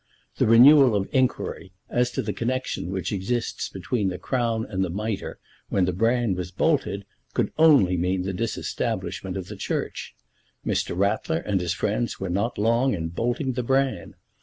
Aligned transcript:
The 0.37 0.47
renewal 0.47 0.95
of 0.95 1.07
inquiry 1.13 1.73
as 1.87 2.09
to 2.13 2.23
the 2.23 2.33
connection 2.33 2.89
which 2.89 3.11
exists 3.13 3.69
between 3.69 4.07
the 4.09 4.17
Crown 4.17 4.65
and 4.67 4.83
the 4.83 4.89
Mitre, 4.89 5.37
when 5.69 5.85
the 5.85 5.93
bran 5.93 6.33
was 6.33 6.49
bolted, 6.49 7.05
could 7.35 7.51
only 7.59 7.97
mean 7.97 8.23
the 8.23 8.33
disestablishment 8.33 9.37
of 9.37 9.45
the 9.45 9.55
Church. 9.55 10.15
Mr. 10.65 10.97
Ratler 10.97 11.37
and 11.41 11.61
his 11.61 11.75
friends 11.75 12.19
were 12.19 12.31
not 12.31 12.57
long 12.57 12.95
in 12.95 13.09
bolting 13.09 13.51
the 13.53 13.61
bran. 13.61 14.15